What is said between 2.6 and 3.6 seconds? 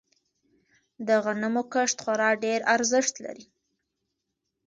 ارزښت لری.